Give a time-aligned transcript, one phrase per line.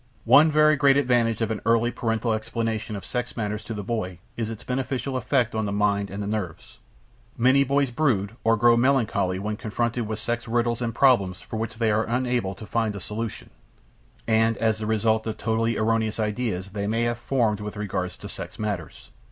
[0.25, 4.17] One very great advantage of an early paternal explanation of sex matters to the boy
[4.35, 6.79] is its beneficial effect on the mind and the nerves.
[7.37, 11.75] Many boys brood or grow melancholy when confronted with sex riddles and problems for which
[11.77, 13.51] they are unable to find a solution;
[14.25, 18.27] and as the result of totally erroneous ideas they may have formed with regard to
[18.27, 19.11] sex matters.